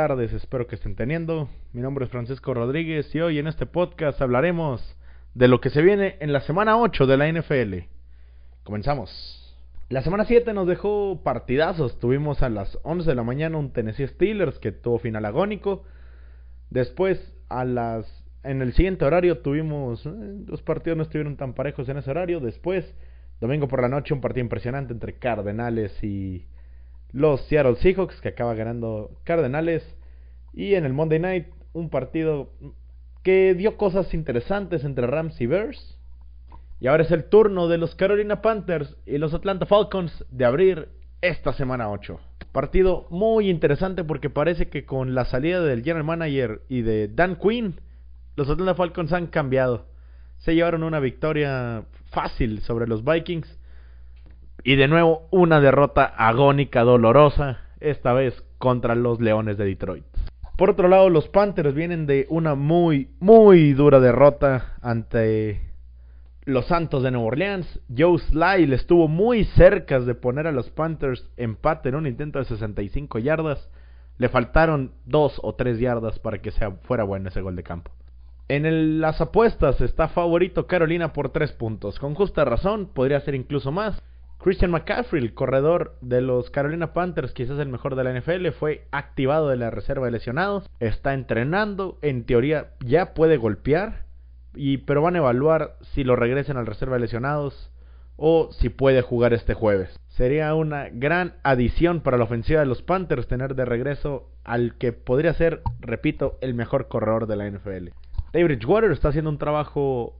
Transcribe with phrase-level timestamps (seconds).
[0.00, 1.50] tardes, espero que estén teniendo.
[1.74, 4.96] Mi nombre es Francisco Rodríguez y hoy en este podcast hablaremos
[5.34, 7.74] de lo que se viene en la semana 8 de la NFL.
[8.64, 9.58] Comenzamos.
[9.90, 11.98] La semana 7 nos dejó partidazos.
[11.98, 15.84] Tuvimos a las 11 de la mañana un Tennessee Steelers que tuvo final agónico.
[16.70, 18.06] Después, a las
[18.42, 20.10] en el siguiente horario tuvimos eh,
[20.46, 22.40] los partidos no estuvieron tan parejos en ese horario.
[22.40, 22.90] Después,
[23.38, 26.46] domingo por la noche un partido impresionante entre Cardenales y
[27.12, 29.82] los Seattle Seahawks que acaba ganando Cardenales
[30.52, 32.50] y en el Monday Night un partido
[33.22, 35.98] que dio cosas interesantes entre Rams y Bears.
[36.80, 40.88] Y ahora es el turno de los Carolina Panthers y los Atlanta Falcons de abrir
[41.20, 42.18] esta semana 8.
[42.52, 47.36] Partido muy interesante porque parece que con la salida del general manager y de Dan
[47.36, 47.80] Quinn,
[48.34, 49.86] los Atlanta Falcons han cambiado.
[50.38, 53.59] Se llevaron una victoria fácil sobre los Vikings
[54.62, 60.04] y de nuevo una derrota agónica, dolorosa, esta vez contra los Leones de Detroit.
[60.56, 65.62] Por otro lado, los Panthers vienen de una muy, muy dura derrota ante
[66.44, 67.80] los Santos de Nueva Orleans.
[67.96, 72.44] Joe Sly estuvo muy cerca de poner a los Panthers empate en un intento de
[72.44, 73.70] 65 yardas.
[74.18, 77.90] Le faltaron dos o tres yardas para que fuera bueno ese gol de campo.
[78.48, 81.98] En las apuestas está favorito Carolina por tres puntos.
[81.98, 84.02] Con justa razón, podría ser incluso más.
[84.42, 88.86] Christian McCaffrey, el corredor de los Carolina Panthers, quizás el mejor de la NFL, fue
[88.90, 94.06] activado de la reserva de lesionados, está entrenando, en teoría ya puede golpear,
[94.54, 97.70] y, pero van a evaluar si lo regresen al reserva de lesionados
[98.16, 99.94] o si puede jugar este jueves.
[100.08, 104.92] Sería una gran adición para la ofensiva de los Panthers tener de regreso al que
[104.92, 107.88] podría ser, repito, el mejor corredor de la NFL.
[108.32, 110.19] David Bridgewater está haciendo un trabajo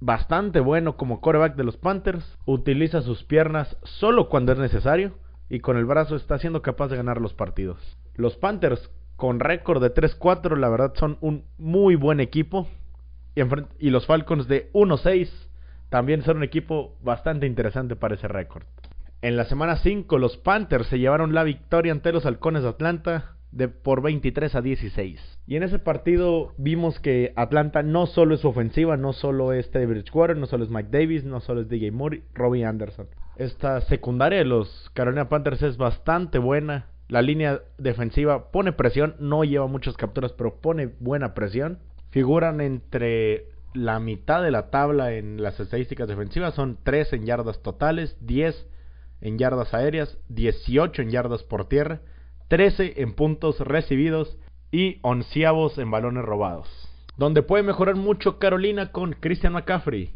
[0.00, 2.38] bastante bueno como coreback de los Panthers.
[2.44, 5.14] Utiliza sus piernas solo cuando es necesario
[5.48, 7.78] y con el brazo está siendo capaz de ganar los partidos.
[8.14, 12.68] Los Panthers con récord de 3-4 la verdad son un muy buen equipo
[13.78, 15.30] y, los Falcons de 1-6
[15.88, 18.64] también son un equipo bastante interesante para ese récord.
[19.22, 23.37] En la semana 5 los Panthers se llevaron la victoria ante los Halcones de Atlanta
[23.50, 25.38] de por 23 a 16.
[25.46, 29.86] Y en ese partido vimos que Atlanta no solo es ofensiva, no solo es Teddy
[29.86, 33.08] Bridgewater, no solo es Mike Davis, no solo es DJ Moore, Robbie Anderson.
[33.36, 36.86] Esta secundaria de los Carolina Panthers es bastante buena.
[37.08, 41.78] La línea defensiva pone presión, no lleva muchas capturas, pero pone buena presión.
[42.10, 47.62] Figuran entre la mitad de la tabla en las estadísticas defensivas, son 3 en yardas
[47.62, 48.66] totales, 10
[49.20, 52.00] en yardas aéreas, 18 en yardas por tierra
[52.48, 54.38] 13 en puntos recibidos
[54.70, 56.68] y onceavos en balones robados.
[57.16, 60.14] Donde puede mejorar mucho Carolina con Christian McCaffrey.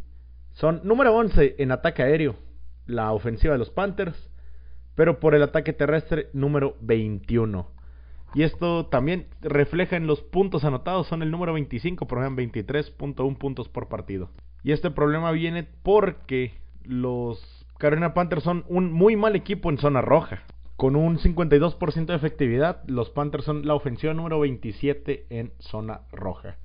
[0.52, 2.36] Son número 11 en ataque aéreo,
[2.86, 4.30] la ofensiva de los Panthers,
[4.94, 7.66] pero por el ataque terrestre número 21.
[8.34, 13.36] Y esto también refleja en los puntos anotados, son el número 25, por ejemplo 23.1
[13.36, 14.30] puntos por partido.
[14.62, 16.54] Y este problema viene porque
[16.84, 20.44] los Carolina Panthers son un muy mal equipo en zona roja.
[20.82, 26.56] Con un 52% de efectividad, los Panthers son la ofensiva número 27 en zona roja.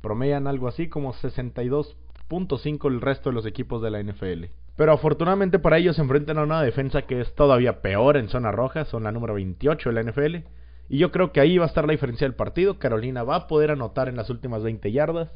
[0.00, 4.44] Promedian algo así como 62.5 el resto de los equipos de la NFL.
[4.76, 8.52] Pero afortunadamente para ellos se enfrentan a una defensa que es todavía peor en zona
[8.52, 10.48] roja, son la número 28 de la NFL.
[10.88, 12.78] Y yo creo que ahí va a estar la diferencia del partido.
[12.78, 15.32] Carolina va a poder anotar en las últimas 20 yardas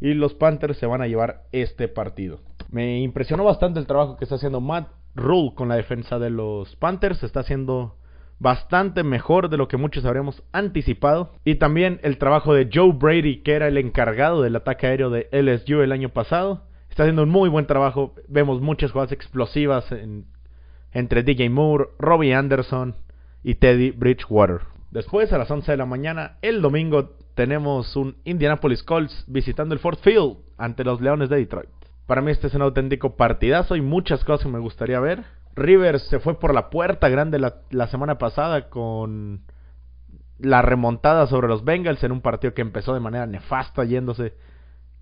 [0.00, 2.40] y los Panthers se van a llevar este partido.
[2.70, 6.76] Me impresionó bastante el trabajo que está haciendo Matt Rule con la defensa de los
[6.76, 7.22] Panthers.
[7.22, 7.96] Está haciendo
[8.38, 11.32] bastante mejor de lo que muchos habríamos anticipado.
[11.44, 15.28] Y también el trabajo de Joe Brady, que era el encargado del ataque aéreo de
[15.32, 16.64] LSU el año pasado.
[16.90, 18.14] Está haciendo un muy buen trabajo.
[18.28, 19.86] Vemos muchas jugadas explosivas
[20.92, 22.94] entre DJ Moore, Robbie Anderson
[23.42, 24.60] y Teddy Bridgewater.
[24.90, 29.80] Después, a las 11 de la mañana, el domingo, tenemos un Indianapolis Colts visitando el
[29.80, 31.70] Ford Field ante los Leones de Detroit.
[32.06, 35.24] Para mí este es un auténtico partidazo y muchas cosas que me gustaría ver.
[35.54, 39.42] Rivers se fue por la puerta grande la, semana pasada con
[40.38, 44.34] la remontada sobre los Bengals en un partido que empezó de manera nefasta yéndose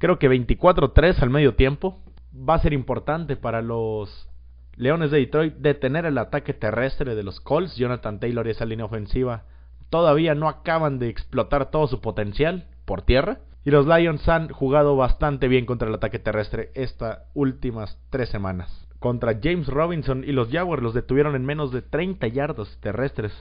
[0.01, 2.03] creo que 24-3 al medio tiempo.
[2.33, 4.29] Va a ser importante para los
[4.77, 7.77] Leones de Detroit detener el ataque terrestre de los Colts.
[7.77, 9.45] Jonathan Taylor y esa línea ofensiva
[9.91, 13.41] todavía no acaban de explotar todo su potencial por tierra.
[13.65, 18.87] Y los Lions han jugado bastante bien contra el ataque terrestre estas últimas tres semanas.
[18.99, 23.33] Contra James Robinson y los Jaguars los detuvieron en menos de 30 yardas terrestres.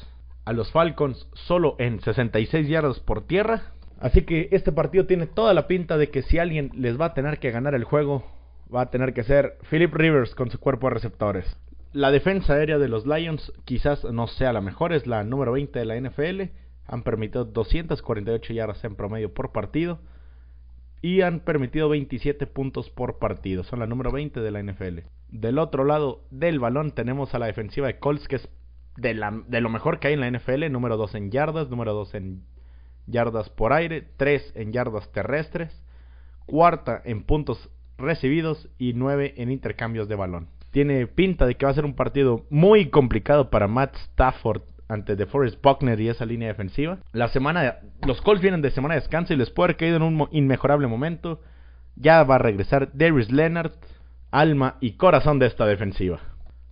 [0.45, 3.74] A los Falcons solo en 66 yardas por tierra.
[4.00, 7.13] Así que este partido tiene toda la pinta de que si alguien les va a
[7.13, 8.25] tener que ganar el juego,
[8.74, 11.57] va a tener que ser Philip Rivers con su cuerpo de receptores.
[11.92, 15.80] La defensa aérea de los Lions quizás no sea la mejor, es la número 20
[15.80, 16.51] de la NFL.
[16.90, 20.00] Han permitido 248 yardas en promedio por partido
[21.02, 23.64] y han permitido 27 puntos por partido.
[23.64, 25.02] Son la número 20 de la NFL.
[25.30, 28.50] Del otro lado del balón tenemos a la defensiva de Colts, que es
[28.98, 30.70] de, lo mejor que hay en la NFL.
[30.72, 32.44] Número 2 en yardas, número 2 en
[33.06, 35.84] yardas por aire, 3 en yardas terrestres,
[36.48, 37.70] cuarta en puntos
[38.00, 40.48] recibidos y 9 en intercambios de balón.
[40.72, 45.16] Tiene pinta de que va a ser un partido muy complicado para Matt Stafford ante
[45.16, 46.98] DeForest Buckner y esa línea defensiva.
[47.14, 50.04] La semana, los Colts vienen de semana de descanso y les puede haber caído en
[50.04, 51.40] un inmejorable momento.
[51.96, 53.72] Ya va a regresar Darius Leonard,
[54.32, 56.20] alma y corazón de esta defensiva.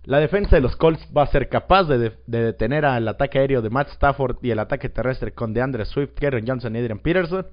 [0.04, 3.70] La defensa de los Colts va a ser capaz de, detener al ataque aéreo de
[3.70, 7.46] Matt Stafford y el ataque terrestre con DeAndre Swift, Karen Johnson y Adrian Peterson.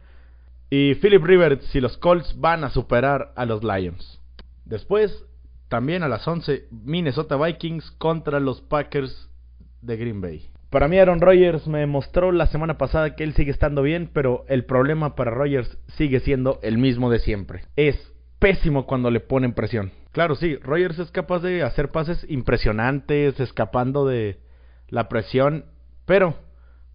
[0.69, 4.19] Y Philip Rivers si los Colts van a superar a los Lions.
[4.63, 5.25] Después,
[5.67, 9.29] también a las 11, Minnesota Vikings contra los Packers
[9.81, 10.49] de Green Bay.
[10.69, 14.45] Para mí Aaron Rodgers me mostró la semana pasada que él sigue estando bien, pero
[14.47, 17.63] el problema para Rodgers sigue siendo el mismo de siempre.
[17.75, 19.91] Es pésimo cuando le ponen presión.
[20.11, 24.39] Claro, sí, Rogers es capaz de hacer pases impresionantes, escapando de
[24.87, 25.65] la presión,
[26.05, 26.35] pero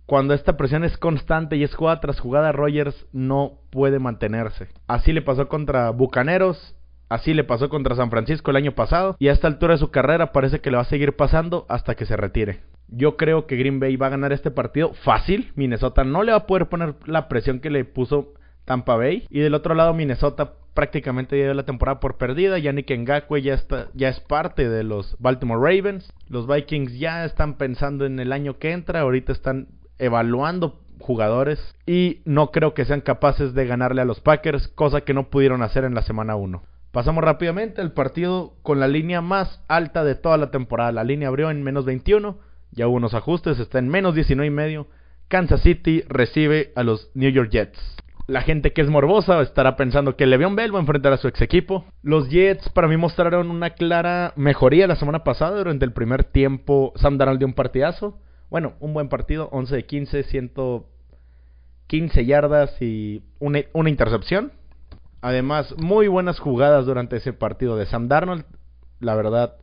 [0.07, 4.69] cuando esta presión es constante y es jugada tras jugada, Rogers no puede mantenerse.
[4.87, 6.77] Así le pasó contra Bucaneros,
[7.11, 9.91] así le pasó contra San Francisco el año pasado, y a esta altura de su
[9.91, 12.61] carrera parece que le va a seguir pasando hasta que se retire.
[12.89, 15.53] Yo creo que Green Bay va a ganar este partido fácil.
[15.55, 18.35] Minnesota no le va a poder poner la presión que le puso
[18.65, 19.27] Tampa Bay.
[19.31, 22.59] Y del otro lado, Minnesota prácticamente dio la temporada por perdida.
[22.59, 26.13] Yannick Ngakwe ya, está, ya es parte de los Baltimore Ravens.
[26.29, 29.01] Los Vikings ya están pensando en el año que entra.
[29.01, 29.69] Ahorita están
[29.99, 31.61] evaluando jugadores.
[31.87, 35.63] Y no creo que sean capaces de ganarle a los Packers, cosa que no pudieron
[35.63, 36.63] hacer en la semana 1.
[36.93, 40.91] Pasamos rápidamente al partido con la línea más alta de toda la temporada.
[40.91, 42.39] La línea abrió en menos 21.
[42.73, 44.89] Ya hubo unos ajustes, está en menos 19 y medio.
[45.29, 47.79] Kansas City recibe a los New York Jets.
[48.27, 51.29] La gente que es morbosa estará pensando que Le'Veon Bell va a enfrentar a su
[51.29, 51.85] ex equipo.
[52.03, 55.59] Los Jets para mí mostraron una clara mejoría la semana pasada.
[55.59, 58.19] Durante el primer tiempo Sam Darnold dio un partidazo.
[58.51, 64.51] Bueno, un buen partido, 11 de 15, 115 yardas y una, una intercepción.
[65.21, 68.45] Además, muy buenas jugadas durante ese partido de Sam Darnold.
[69.01, 69.57] La verdad,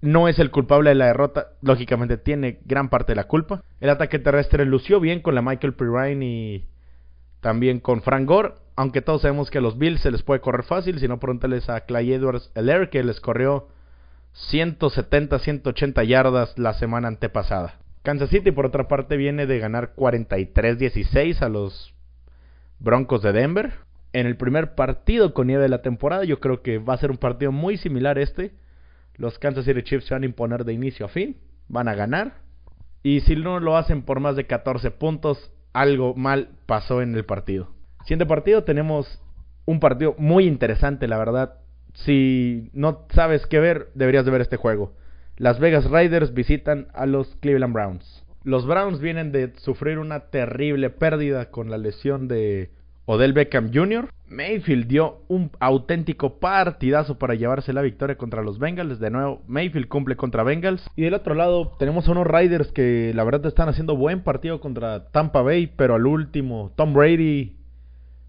[0.00, 1.48] no es el culpable de la derrota.
[1.62, 3.62] Lógicamente tiene gran parte de la culpa.
[3.80, 6.64] El ataque terrestre lució bien con la Michael Pirine y
[7.40, 10.64] también con Frank Gore, aunque todos sabemos que a los Bills se les puede correr
[10.64, 13.68] fácil, si no pregúntales a Clay Edwards Eller que les corrió
[14.32, 17.76] 170, 180 yardas la semana antepasada.
[18.02, 21.94] Kansas City por otra parte viene de ganar 43-16 a los
[22.78, 23.74] Broncos de Denver.
[24.18, 27.12] En el primer partido con nieve de la temporada yo creo que va a ser
[27.12, 28.50] un partido muy similar este.
[29.14, 31.36] Los Kansas City Chiefs se van a imponer de inicio a fin,
[31.68, 32.38] van a ganar.
[33.04, 37.26] Y si no lo hacen por más de 14 puntos, algo mal pasó en el
[37.26, 37.68] partido.
[38.02, 39.22] Siguiente partido tenemos
[39.66, 41.60] un partido muy interesante, la verdad.
[41.94, 44.94] Si no sabes qué ver, deberías de ver este juego.
[45.36, 48.24] Las Vegas Raiders visitan a los Cleveland Browns.
[48.42, 52.76] Los Browns vienen de sufrir una terrible pérdida con la lesión de
[53.10, 54.10] Odell Beckham Jr.
[54.28, 59.00] Mayfield dio un auténtico partidazo para llevarse la victoria contra los Bengals.
[59.00, 60.86] De nuevo, Mayfield cumple contra Bengals.
[60.94, 64.60] Y del otro lado, tenemos a unos Riders que la verdad están haciendo buen partido
[64.60, 65.72] contra Tampa Bay.
[65.74, 67.57] Pero al último, Tom Brady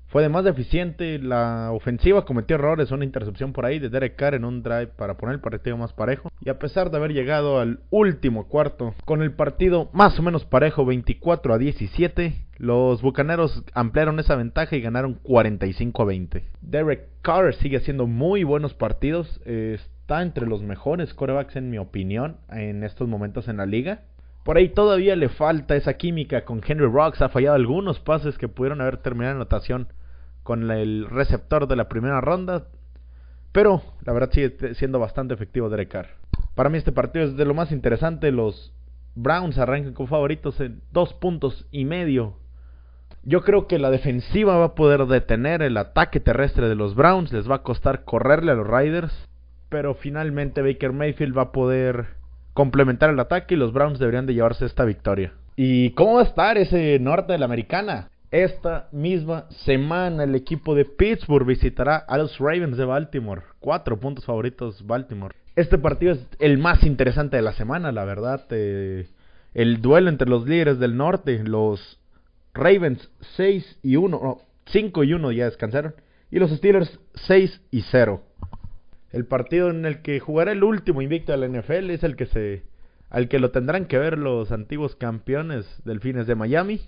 [0.10, 1.20] fue de más deficiente.
[1.20, 2.92] La ofensiva cometió errores.
[2.92, 5.94] Una intercepción por ahí de Derek Carr en un drive para poner el partido más
[5.94, 6.32] parejo.
[6.42, 10.46] Y a pesar de haber llegado al último cuarto con el partido más o menos
[10.46, 12.34] parejo, 24 a 17.
[12.58, 16.44] Los Bucaneros ampliaron esa ventaja y ganaron 45 a 20.
[16.62, 19.40] Derek Carr sigue haciendo muy buenos partidos.
[19.46, 24.02] Está entre los mejores corebacks, en mi opinión, en estos momentos en la liga.
[24.44, 27.22] Por ahí todavía le falta esa química con Henry Rocks.
[27.22, 29.88] Ha fallado algunos pases que pudieron haber terminado en anotación
[30.44, 32.68] con el receptor de la primera ronda.
[33.52, 36.08] Pero la verdad sigue siendo bastante efectivo Derek Carr.
[36.56, 38.32] Para mí este partido es de lo más interesante.
[38.32, 38.74] Los
[39.16, 42.36] Browns arrancan con favoritos en dos puntos y medio
[43.24, 47.32] yo creo que la defensiva va a poder detener el ataque terrestre de los Browns.
[47.32, 49.14] Les va a costar correrle a los Riders.
[49.70, 52.08] Pero finalmente Baker Mayfield va a poder
[52.54, 55.34] complementar el ataque y los Browns deberían de llevarse esta victoria.
[55.56, 58.10] ¿Y cómo va a estar ese norte de la americana?
[58.32, 63.42] Esta misma semana el equipo de Pittsburgh visitará a los Ravens de Baltimore.
[63.60, 65.36] Cuatro puntos favoritos Baltimore.
[65.56, 68.46] Este partido es el más interesante de la semana, la verdad.
[68.52, 69.08] Eh,
[69.56, 72.00] el duelo entre los líderes del norte, los
[72.54, 75.96] Ravens 6 y 1, no, 5 y 1 ya descansaron.
[76.30, 78.22] Y los Steelers 6 y 0.
[79.12, 82.28] El partido en el que jugará el último invicto de la NFL es el que
[82.28, 82.64] se
[83.10, 86.82] al que lo tendrán que ver los antiguos campeones Delfines de Miami.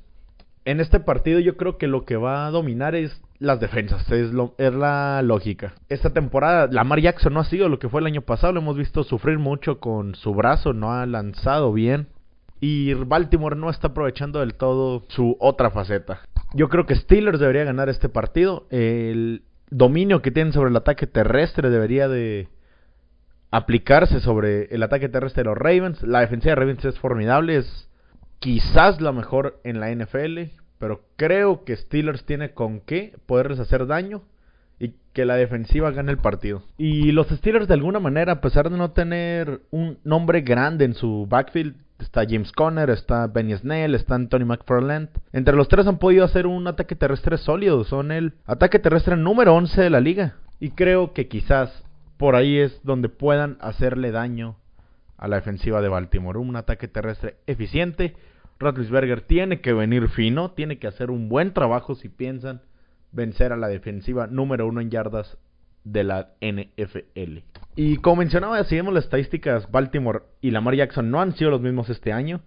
[0.63, 4.32] En este partido yo creo que lo que va a dominar es las defensas, es,
[4.32, 5.74] lo, es la lógica.
[5.89, 8.77] Esta temporada Lamar Jackson no ha sido lo que fue el año pasado, lo hemos
[8.77, 12.08] visto sufrir mucho con su brazo, no ha lanzado bien.
[12.60, 16.22] Y Baltimore no está aprovechando del todo su otra faceta.
[16.53, 18.68] Yo creo que Steelers debería ganar este partido.
[18.70, 19.41] El
[19.72, 22.50] dominio que tienen sobre el ataque terrestre debería de
[23.50, 26.03] aplicarse sobre el ataque terrestre de los Ravens.
[26.03, 27.89] La defensiva de Ravens es formidable, es
[28.41, 30.39] quizás la mejor en la NFL,
[30.79, 34.24] pero creo que Steelers tiene con qué poderles hacer daño
[34.79, 36.63] y que la defensiva gane el partido.
[36.75, 40.95] Y los Steelers de alguna manera, a pesar de no tener un nombre grande en
[40.95, 45.10] su backfield, está James Conner, está Benny Snell, está Tony McFarland.
[45.33, 49.53] Entre los tres han podido hacer un ataque terrestre sólido, son el ataque terrestre número
[49.53, 50.38] 11 de la liga.
[50.60, 51.83] Y creo que quizás
[52.17, 54.55] por ahí es donde puedan hacerle daño
[55.21, 56.39] a la defensiva de Baltimore.
[56.39, 58.15] Un ataque terrestre eficiente.
[58.62, 62.62] Roethlisberger tiene que venir fino, tiene que hacer un buen trabajo si piensan
[63.12, 65.38] vencer a la defensiva número uno en yardas
[65.84, 67.39] de la NFL.
[67.75, 71.62] Y como mencionaba, si vemos las estadísticas, Baltimore y Lamar Jackson no han sido los
[71.62, 72.41] mismos este año.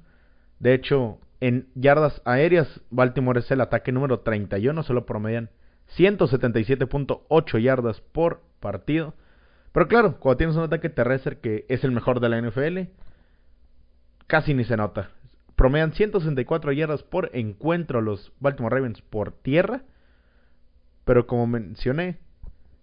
[0.61, 5.50] De hecho, en yardas aéreas, Baltimore es el ataque número 31, solo promedian
[5.97, 9.14] 177.8 yardas por partido.
[9.73, 12.78] Pero claro, cuando tienes un ataque terrestre que es el mejor de la NFL,
[14.26, 15.11] casi ni se nota.
[15.56, 19.82] Promedian 164 yardas por encuentro los Baltimore Ravens por tierra.
[21.04, 22.18] Pero como mencioné,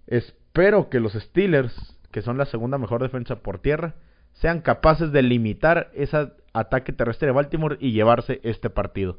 [0.07, 3.95] espero que los Steelers, que son la segunda mejor defensa por tierra,
[4.33, 9.17] sean capaces de limitar ese ataque terrestre de Baltimore y llevarse este partido.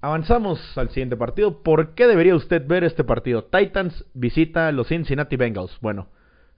[0.00, 1.62] Avanzamos al siguiente partido.
[1.62, 3.44] ¿Por qué debería usted ver este partido?
[3.44, 5.78] Titans visita a los Cincinnati Bengals.
[5.80, 6.08] Bueno,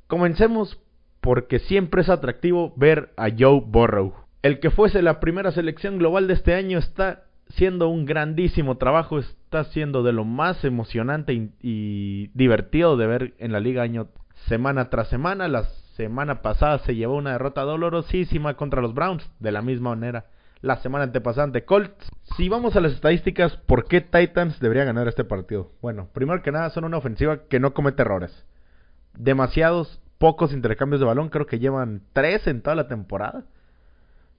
[0.06, 0.78] Comencemos
[1.20, 4.14] porque siempre es atractivo ver a Joe Burrow.
[4.44, 9.18] El que fuese la primera selección global de este año está siendo un grandísimo trabajo,
[9.18, 11.32] está siendo de lo más emocionante
[11.62, 14.08] y, divertido de ver en la liga año
[14.46, 15.48] semana tras semana.
[15.48, 15.64] La
[15.96, 20.26] semana pasada se llevó una derrota dolorosísima contra los Browns, de la misma manera
[20.60, 22.06] la semana antepasada ante Colts.
[22.36, 25.72] Si vamos a las estadísticas, ¿por qué Titans debería ganar este partido?
[25.80, 28.44] Bueno, primero que nada son una ofensiva que no comete errores
[29.16, 33.44] demasiados pocos intercambios de balón, creo que llevan tres en toda la temporada.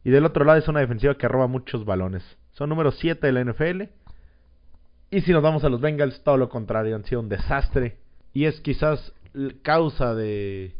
[0.05, 2.23] Y del otro lado es una defensiva que roba muchos balones.
[2.51, 3.81] Son número 7 de la NFL.
[5.09, 7.97] Y si nos vamos a los Bengals, todo lo contrario, han sido un desastre.
[8.31, 9.13] Y es quizás
[9.63, 10.75] causa de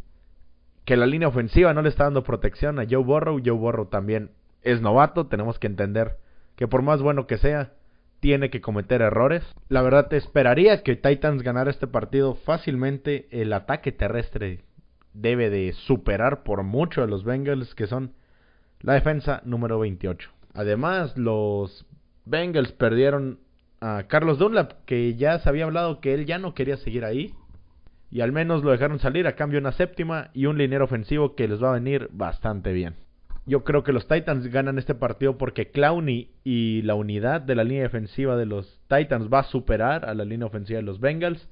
[0.86, 3.42] que la línea ofensiva no le está dando protección a Joe Burrow.
[3.44, 4.30] Joe Burrow también
[4.62, 6.18] es novato, tenemos que entender
[6.56, 7.74] que por más bueno que sea,
[8.20, 9.44] tiene que cometer errores.
[9.70, 13.28] La verdad, te esperaría que Titans ganara este partido fácilmente.
[13.32, 14.60] El ataque terrestre
[15.14, 18.14] debe de superar por mucho a los Bengals, que son
[18.82, 20.30] la defensa número 28.
[20.54, 21.86] Además, los
[22.26, 23.40] Bengals perdieron
[23.82, 27.34] a Carlos Dunlap, que ya se había hablado que él ya no quería seguir ahí.
[28.10, 31.36] Y al menos lo dejaron salir a cambio de una séptima y un liniero ofensivo
[31.36, 32.96] que les va a venir bastante bien.
[33.46, 37.64] Yo creo que los Titans ganan este partido porque Clowney y la unidad de la
[37.64, 41.48] línea defensiva de los Titans va a superar a la línea ofensiva de los Bengals.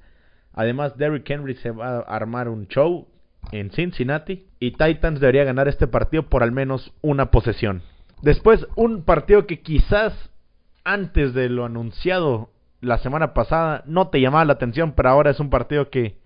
[0.52, 3.06] Además, Derrick Henry se va a armar un show
[3.52, 7.82] en Cincinnati y Titans debería ganar este partido por al menos una posesión.
[8.22, 10.12] Después, un partido que quizás
[10.84, 15.40] antes de lo anunciado la semana pasada no te llamaba la atención, pero ahora es
[15.40, 16.16] un partido que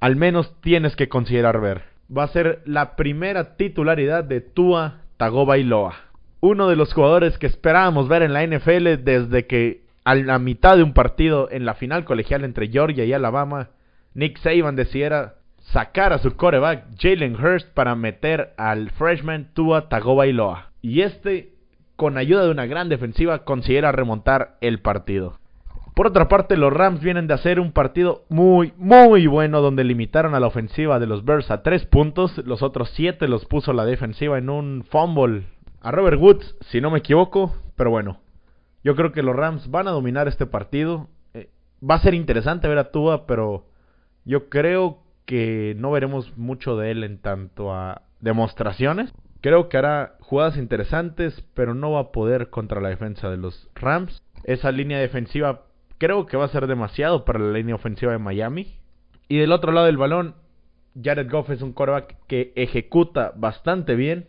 [0.00, 1.82] al menos tienes que considerar ver
[2.16, 5.94] va a ser la primera titularidad de Tua Tagovailoa.
[6.40, 10.76] Uno de los jugadores que esperábamos ver en la NFL desde que a la mitad
[10.76, 13.70] de un partido en la final colegial entre Georgia y Alabama,
[14.14, 15.34] Nick Saban decidiera
[15.72, 20.70] sacar a su coreback Jalen Hurst para meter al freshman Tua Tagovailoa.
[20.80, 21.52] Y este,
[21.96, 25.38] con ayuda de una gran defensiva, considera remontar el partido.
[25.94, 30.34] Por otra parte, los Rams vienen de hacer un partido muy, muy bueno donde limitaron
[30.34, 32.38] a la ofensiva de los Bears a tres puntos.
[32.46, 35.46] Los otros siete los puso la defensiva en un fumble
[35.80, 37.52] a Robert Woods, si no me equivoco.
[37.74, 38.20] Pero bueno,
[38.84, 41.08] yo creo que los Rams van a dominar este partido.
[41.34, 41.50] Eh,
[41.82, 43.66] va a ser interesante ver a Tua, pero
[44.24, 49.12] yo creo que no veremos mucho de él en tanto a demostraciones.
[49.42, 53.68] Creo que hará jugadas interesantes, pero no va a poder contra la defensa de los
[53.76, 54.24] Rams.
[54.42, 55.68] Esa línea defensiva
[55.98, 58.76] Creo que va a ser demasiado para la línea ofensiva de Miami.
[59.28, 60.36] Y del otro lado del balón,
[61.00, 64.28] Jared Goff es un quarterback que ejecuta bastante bien.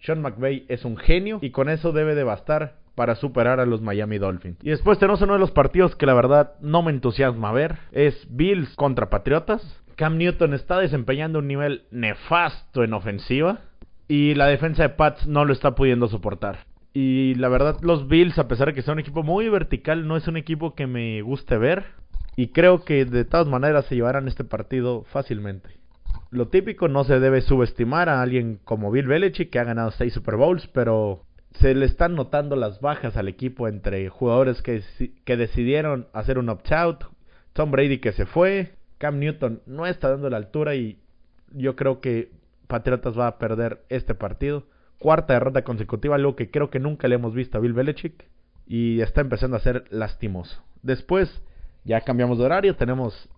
[0.00, 3.80] Sean McVay es un genio y con eso debe de bastar para superar a los
[3.80, 4.58] Miami Dolphins.
[4.62, 7.78] Y después tenemos uno de los partidos que la verdad no me entusiasma ver.
[7.92, 9.62] Es Bills contra Patriotas.
[9.96, 13.60] Cam Newton está desempeñando un nivel nefasto en ofensiva
[14.08, 16.66] y la defensa de Pats no lo está pudiendo soportar.
[16.92, 20.16] Y la verdad, los Bills, a pesar de que son un equipo muy vertical, no
[20.16, 21.84] es un equipo que me guste ver.
[22.36, 25.70] Y creo que de todas maneras se llevarán este partido fácilmente.
[26.30, 30.12] Lo típico, no se debe subestimar a alguien como Bill Belichick, que ha ganado 6
[30.12, 31.22] Super Bowls, pero
[31.52, 34.82] se le están notando las bajas al equipo entre jugadores que,
[35.24, 37.04] que decidieron hacer un opt-out,
[37.54, 40.98] Tom Brady que se fue, Cam Newton no está dando la altura y
[41.52, 42.30] yo creo que
[42.66, 44.64] Patriotas va a perder este partido.
[44.98, 48.24] Cuarta derrota consecutiva, algo que creo que nunca le hemos visto a Bill Belichick
[48.66, 50.62] y está empezando a ser lastimoso.
[50.82, 51.42] Después,
[51.84, 53.28] ya cambiamos de horario, tenemos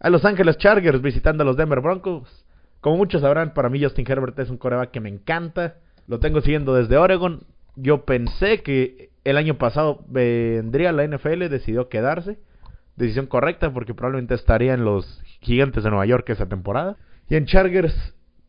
[0.00, 2.44] a Los Ángeles Chargers visitando a los Denver Broncos.
[2.80, 5.76] Como muchos sabrán, para mí Justin Herbert es un coreback que me encanta.
[6.06, 7.42] Lo tengo siguiendo desde Oregon.
[7.74, 12.38] Yo pensé que el año pasado vendría a la NFL, decidió quedarse.
[12.98, 16.96] Decisión correcta porque probablemente estaría en los Gigantes de Nueva York esa temporada.
[17.28, 17.94] Y en Chargers,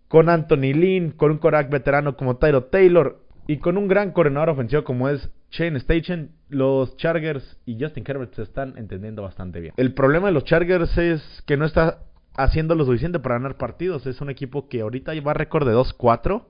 [0.07, 4.49] con Anthony Lynn, con un coreback veterano como Tyro Taylor y con un gran coordinador
[4.49, 9.73] ofensivo como es Shane Station, los Chargers y Justin Herbert se están entendiendo bastante bien.
[9.77, 11.99] El problema de los Chargers es que no está
[12.37, 14.05] haciendo lo suficiente para ganar partidos.
[14.05, 16.43] Es un equipo que ahorita lleva récord de 2-4.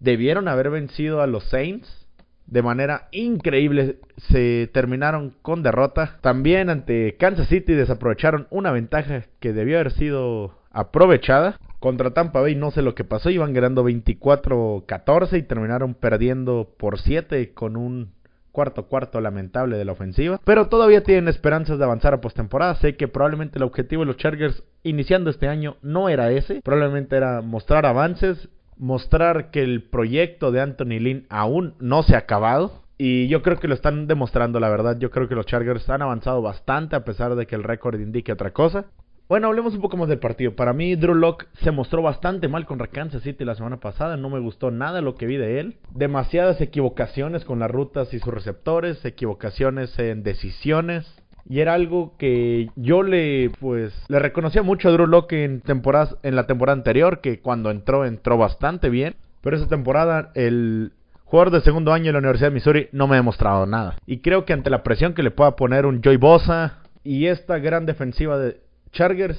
[0.00, 2.03] Debieron haber vencido a los Saints.
[2.46, 3.98] De manera increíble
[4.28, 6.18] se terminaron con derrota.
[6.20, 11.58] También ante Kansas City desaprovecharon una ventaja que debió haber sido aprovechada.
[11.80, 16.98] Contra Tampa Bay no sé lo que pasó, iban ganando 24-14 y terminaron perdiendo por
[16.98, 18.12] 7 con un
[18.52, 20.40] cuarto cuarto lamentable de la ofensiva.
[20.44, 22.76] Pero todavía tienen esperanzas de avanzar a postemporada.
[22.76, 26.62] Sé que probablemente el objetivo de los Chargers iniciando este año no era ese.
[26.62, 28.48] Probablemente era mostrar avances,
[28.78, 32.82] mostrar que el proyecto de Anthony Lynn aún no se ha acabado.
[32.96, 34.98] Y yo creo que lo están demostrando, la verdad.
[34.98, 38.32] Yo creo que los Chargers han avanzado bastante a pesar de que el récord indique
[38.32, 38.86] otra cosa.
[39.26, 40.54] Bueno, hablemos un poco más del partido.
[40.54, 44.18] Para mí, Drew Locke se mostró bastante mal con Kansas City la semana pasada.
[44.18, 45.78] No me gustó nada lo que vi de él.
[45.94, 51.23] Demasiadas equivocaciones con las rutas y sus receptores, equivocaciones en decisiones.
[51.48, 56.16] Y era algo que yo le, pues, le reconocía mucho a Drew Locke en, temporadas,
[56.22, 59.16] en la temporada anterior, que cuando entró, entró bastante bien.
[59.42, 60.92] Pero esa temporada, el
[61.24, 63.96] jugador de segundo año de la Universidad de Missouri no me ha demostrado nada.
[64.06, 67.58] Y creo que ante la presión que le pueda poner un Joy Bosa y esta
[67.58, 68.60] gran defensiva de,
[68.94, 69.38] Chargers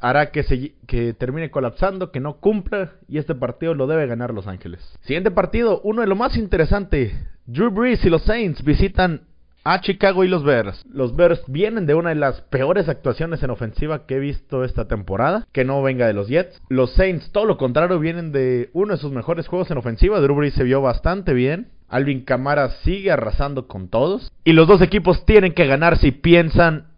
[0.00, 4.32] hará que, se, que termine colapsando, que no cumpla y este partido lo debe ganar
[4.32, 4.80] Los Ángeles.
[5.02, 7.12] Siguiente partido, uno de lo más interesante.
[7.46, 9.22] Drew Brees y los Saints visitan
[9.64, 10.84] a Chicago y los Bears.
[10.92, 14.88] Los Bears vienen de una de las peores actuaciones en ofensiva que he visto esta
[14.88, 16.60] temporada, que no venga de los Jets.
[16.68, 20.20] Los Saints, todo lo contrario, vienen de uno de sus mejores juegos en ofensiva.
[20.20, 21.68] Drew Brees se vio bastante bien.
[21.88, 24.32] Alvin Kamara sigue arrasando con todos.
[24.44, 26.88] Y los dos equipos tienen que ganar si piensan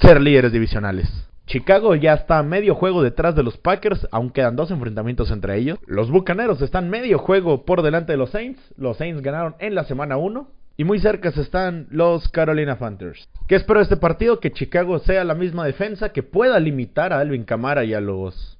[0.00, 1.08] ser líderes divisionales.
[1.46, 5.78] Chicago ya está medio juego detrás de los Packers, aún quedan dos enfrentamientos entre ellos.
[5.86, 8.60] Los Bucaneros están medio juego por delante de los Saints.
[8.78, 10.48] Los Saints ganaron en la semana 1.
[10.76, 13.28] Y muy cerca están los Carolina Panthers.
[13.46, 14.40] ¿Qué espero de este partido?
[14.40, 18.58] Que Chicago sea la misma defensa, que pueda limitar a Alvin Kamara y a los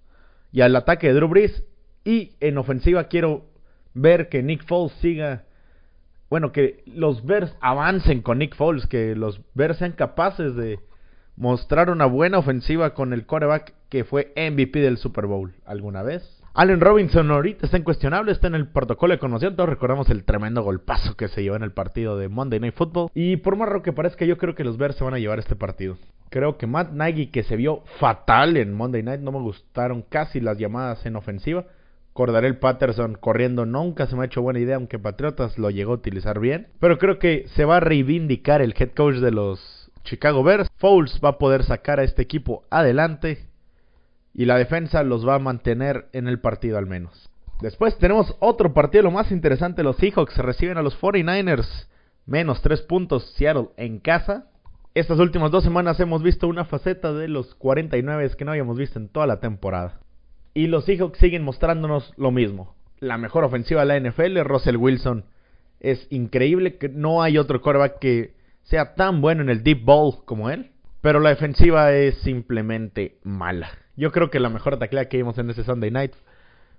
[0.52, 1.64] y al ataque de Drew Brees.
[2.04, 3.46] Y en ofensiva quiero
[3.94, 5.44] ver que Nick Foles siga
[6.34, 10.80] bueno, que los Bears avancen con Nick Foles, que los Bears sean capaces de
[11.36, 16.42] mostrar una buena ofensiva con el quarterback que fue MVP del Super Bowl alguna vez.
[16.56, 19.56] Allen Robinson ahorita está incuestionable, está en el protocolo de conmoción.
[19.56, 23.10] Todos recordamos el tremendo golpazo que se llevó en el partido de Monday Night Football.
[23.12, 25.40] Y por más raro que parezca, yo creo que los Bears se van a llevar
[25.40, 25.96] este partido.
[26.30, 30.38] Creo que Matt Nagy, que se vio fatal en Monday Night, no me gustaron casi
[30.38, 31.64] las llamadas en ofensiva.
[32.16, 35.96] el Patterson corriendo nunca se me ha hecho buena idea, aunque Patriotas lo llegó a
[35.96, 36.68] utilizar bien.
[36.78, 40.70] Pero creo que se va a reivindicar el head coach de los Chicago Bears.
[40.76, 43.48] Foles va a poder sacar a este equipo adelante
[44.34, 47.30] y la defensa los va a mantener en el partido al menos.
[47.60, 51.86] Después tenemos otro partido, lo más interesante, los Seahawks reciben a los 49ers,
[52.26, 54.50] menos 3 puntos Seattle en casa.
[54.94, 58.98] Estas últimas dos semanas hemos visto una faceta de los 49 que no habíamos visto
[58.98, 60.00] en toda la temporada.
[60.52, 62.74] Y los Seahawks siguen mostrándonos lo mismo.
[63.00, 65.24] La mejor ofensiva de la NFL, Russell Wilson.
[65.80, 70.24] Es increíble que no hay otro quarterback que sea tan bueno en el deep ball
[70.24, 70.70] como él.
[71.00, 73.70] Pero la defensiva es simplemente mala.
[73.96, 76.12] Yo creo que la mejor taclea que vimos en ese Sunday night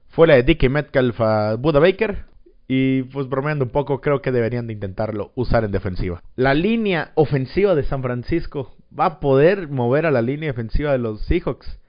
[0.10, 2.26] fue la de Dickie Metcalf a Buda Baker.
[2.68, 6.22] Y pues bromeando un poco, creo que deberían de intentarlo usar en defensiva.
[6.36, 10.98] La línea ofensiva de San Francisco va a poder mover a la línea defensiva de
[10.98, 11.80] los Seahawks.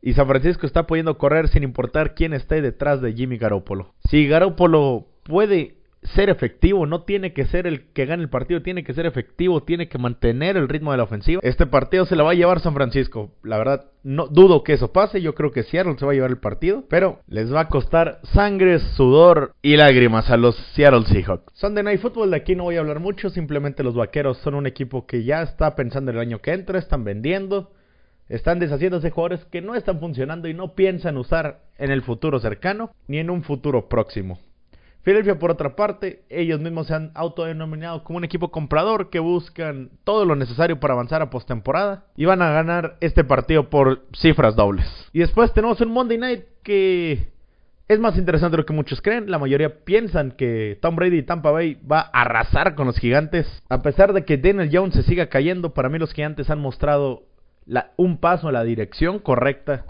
[0.00, 3.92] Y San Francisco está pudiendo correr sin importar quién esté detrás de Jimmy Garoppolo.
[4.08, 5.75] Si Garoppolo puede
[6.14, 9.62] ser efectivo, no tiene que ser el que gane el partido, tiene que ser efectivo,
[9.62, 11.40] tiene que mantener el ritmo de la ofensiva.
[11.42, 13.32] Este partido se lo va a llevar San Francisco.
[13.42, 16.30] La verdad, no dudo que eso pase, yo creo que Seattle se va a llevar
[16.30, 21.52] el partido, pero les va a costar sangre, sudor y lágrimas a los Seattle Seahawks.
[21.54, 24.66] Sunday Night Football de aquí no voy a hablar mucho, simplemente los Vaqueros son un
[24.66, 27.72] equipo que ya está pensando en el año que entra, están vendiendo.
[28.28, 32.90] Están deshaciéndose jugadores que no están funcionando y no piensan usar en el futuro cercano
[33.06, 34.40] ni en un futuro próximo.
[35.06, 39.90] Philadelphia, por otra parte, ellos mismos se han autodenominado como un equipo comprador que buscan
[40.02, 44.56] todo lo necesario para avanzar a postemporada y van a ganar este partido por cifras
[44.56, 44.84] dobles.
[45.12, 47.28] Y después tenemos un Monday Night que
[47.86, 49.30] es más interesante de lo que muchos creen.
[49.30, 53.46] La mayoría piensan que Tom Brady y Tampa Bay va a arrasar con los gigantes.
[53.68, 57.22] A pesar de que Daniel Jones se siga cayendo, para mí los gigantes han mostrado
[57.96, 59.84] un paso en la dirección correcta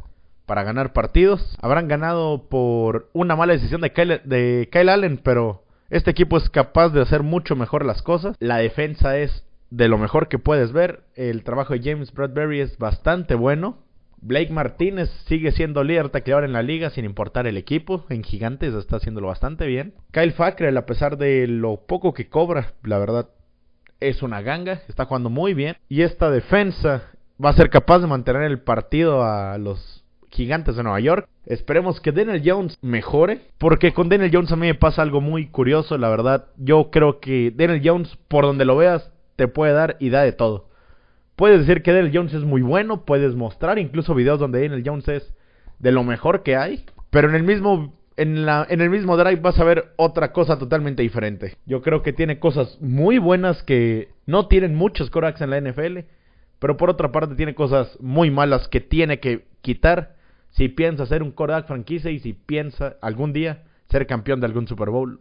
[0.47, 1.57] para ganar partidos.
[1.61, 7.03] Habrán ganado por una mala decisión de Kyle, Allen, pero este equipo es capaz de
[7.03, 8.37] hacer mucho mejor las cosas.
[8.39, 11.03] La defensa es de lo mejor que puedes ver.
[11.15, 13.79] El trabajo de James Bradbury es bastante bueno.
[14.19, 18.07] Blake Martínez sigue siendo líder tacleador en la liga sin importar el equipo.
[18.09, 19.95] En Gigantes está haciéndolo bastante bien.
[20.11, 23.29] Kyle Fackrell, a pesar de lo poco que cobra, la verdad
[24.01, 24.81] es una ganga.
[24.89, 25.77] Está jugando muy bien.
[25.89, 27.11] Y esta defensa
[27.45, 30.06] va a ser capaz de mantener el partido a los
[30.37, 31.29] gigantes de Nueva York.
[31.47, 35.49] Esperemos que Daniel Jones mejore, porque con Daniel Jones a mí me pasa algo muy
[35.49, 36.47] curioso, la verdad.
[36.57, 40.33] Yo creo que Daniel Jones, por donde lo veas, te puede dar y da de
[40.33, 40.69] todo.
[41.35, 45.09] Puedes decir que Daniel Jones es muy bueno, puedes mostrar incluso videos donde Daniel Jones
[45.09, 45.35] es
[45.79, 49.41] de lo mejor que hay, pero en el mismo en, la, en el mismo drive
[49.41, 51.57] vas a ver otra cosa totalmente diferente.
[51.67, 55.99] Yo creo que tiene cosas muy buenas que no tienen muchos corebacks en la NFL,
[56.59, 60.16] pero por otra parte tiene cosas muy malas que tiene que quitar
[60.57, 64.67] si piensa ser un quarterback franquicia y si piensa algún día ser campeón de algún
[64.67, 65.21] Super Bowl.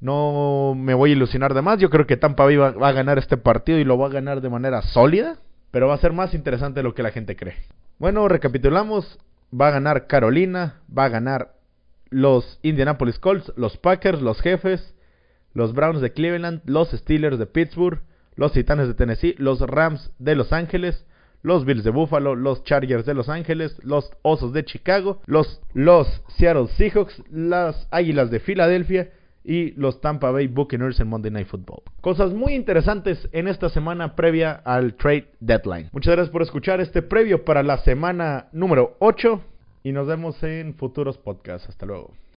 [0.00, 1.78] No me voy a ilusionar de más.
[1.78, 4.40] Yo creo que Tampa Bay va, a ganar este partido y lo va a ganar
[4.40, 5.36] de manera sólida.
[5.70, 7.56] Pero va a ser más interesante de lo que la gente cree.
[7.98, 9.18] Bueno, recapitulamos.
[9.58, 10.80] Va a ganar Carolina.
[10.96, 11.54] Va a ganar
[12.08, 14.94] los Indianapolis Colts, los Packers, los Jefes,
[15.52, 18.00] los Browns de Cleveland, los Steelers de Pittsburgh,
[18.36, 21.04] los Titanes de Tennessee, los Rams de Los Ángeles,
[21.44, 26.22] los Bills de Buffalo, los Chargers de Los Ángeles, los Osos de Chicago, los, los
[26.36, 29.10] Seattle Seahawks, las Águilas de Filadelfia
[29.44, 31.82] y los Tampa Bay Buccaneers en Monday Night Football.
[32.00, 35.90] Cosas muy interesantes en esta semana previa al trade deadline.
[35.92, 39.42] Muchas gracias por escuchar este previo para la semana número 8
[39.82, 41.68] y nos vemos en futuros podcasts.
[41.68, 42.24] Hasta luego.